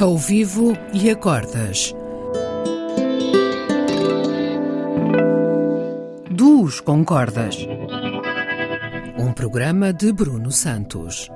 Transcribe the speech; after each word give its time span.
ao 0.00 0.16
vivo 0.16 0.72
e 0.94 1.10
a 1.10 1.16
cordas. 1.16 1.92
Duos 6.30 6.80
com 6.80 7.04
cordas. 7.04 7.56
Um 9.18 9.30
programa 9.34 9.92
de 9.92 10.10
Bruno 10.10 10.50
Santos. 10.50 11.28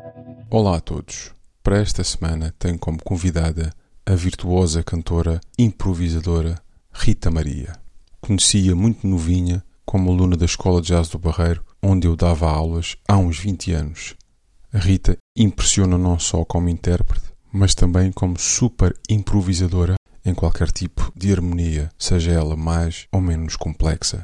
Olá 0.49 0.77
a 0.79 0.81
todos. 0.81 1.31
Para 1.63 1.79
esta 1.79 2.03
semana 2.03 2.54
tenho 2.58 2.79
como 2.79 3.03
convidada 3.04 3.71
a 4.06 4.15
virtuosa 4.15 4.83
cantora 4.83 5.42
improvisadora 5.58 6.58
Rita 6.90 7.31
Maria. 7.31 7.74
Conhecia 8.19 8.74
muito 8.74 9.06
novinha 9.06 9.62
como 9.85 10.10
aluna 10.10 10.38
da 10.38 10.46
Escola 10.46 10.81
de 10.81 10.88
Jazz 10.88 11.08
do 11.10 11.19
Barreiro, 11.19 11.62
onde 11.83 12.06
eu 12.06 12.17
dava 12.17 12.49
aulas 12.51 12.96
há 13.06 13.19
uns 13.19 13.38
20 13.38 13.72
anos. 13.72 14.15
A 14.72 14.78
Rita 14.78 15.19
impressiona 15.37 15.99
não 15.99 16.19
só 16.19 16.46
como 16.46 16.70
intérprete, 16.70 17.34
mas 17.55 17.75
também 17.75 18.11
como 18.11 18.39
super 18.39 18.95
improvisadora 19.09 19.95
em 20.25 20.35
qualquer 20.35 20.71
tipo 20.73 21.12
de 21.15 21.33
harmonia, 21.33 21.91
seja 21.97 22.33
ela 22.33 22.57
mais 22.57 23.07
ou 23.12 23.21
menos 23.21 23.57
complexa. 23.57 24.23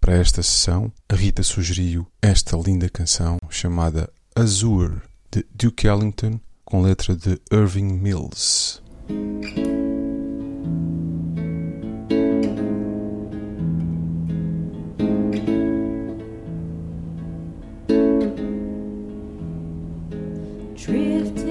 Para 0.00 0.16
esta 0.16 0.42
sessão, 0.42 0.92
a 1.08 1.14
Rita 1.14 1.42
sugeriu 1.42 2.06
esta 2.20 2.56
linda 2.56 2.88
canção 2.88 3.38
chamada 3.48 4.12
Azure, 4.34 5.00
de 5.32 5.44
Duke 5.54 5.88
Ellington, 5.88 6.38
com 6.64 6.82
letra 6.82 7.16
de 7.16 7.40
Irving 7.50 7.94
Mills. 7.94 8.82
drifting, 20.86 21.45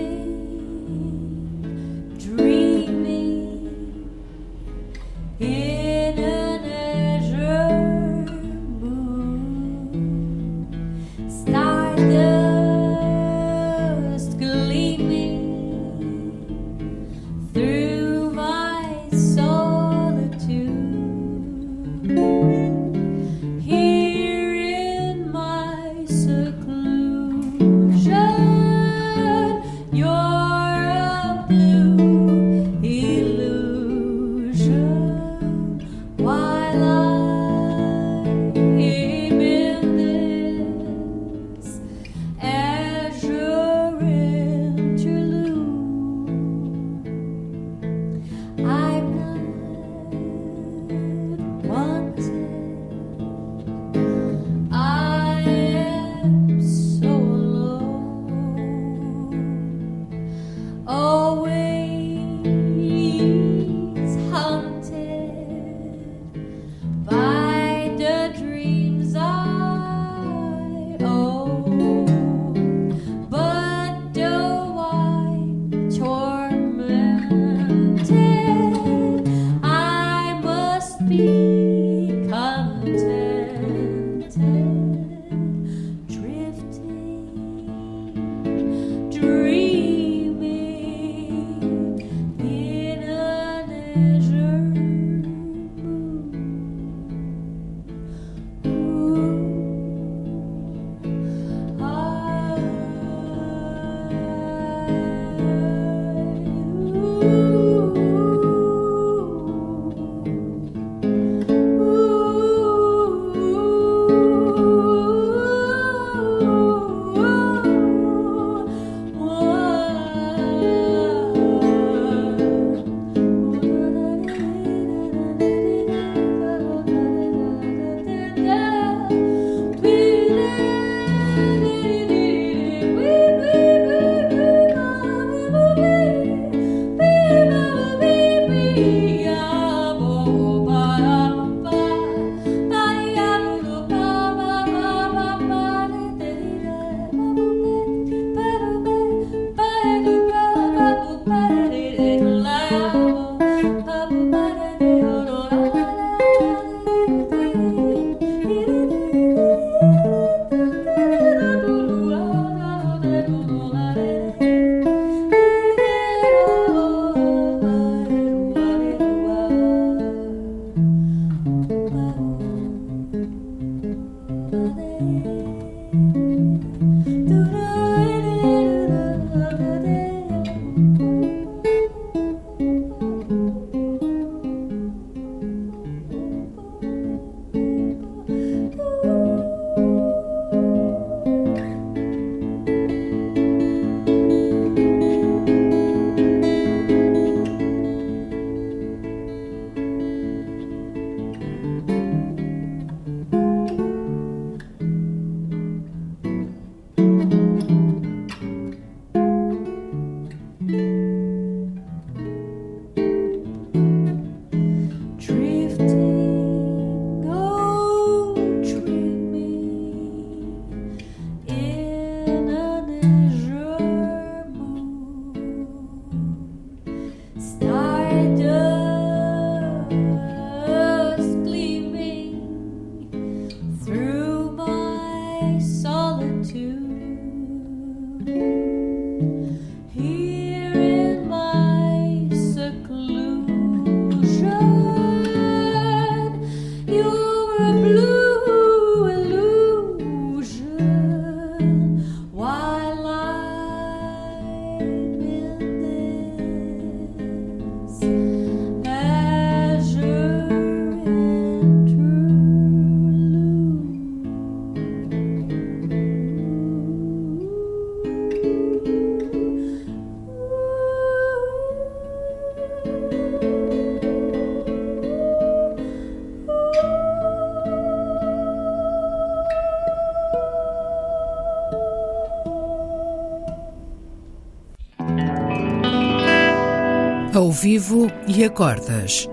Ao 287.46 287.52
vivo 287.52 288.08
e 288.28 288.44
a 288.44 288.50
cordas. 288.50 289.30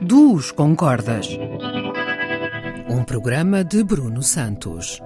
Duos 0.00 0.52
com 0.52 0.76
cordas. 0.76 1.26
Um 2.88 3.02
programa 3.02 3.64
de 3.64 3.82
Bruno 3.82 4.22
Santos. 4.22 5.02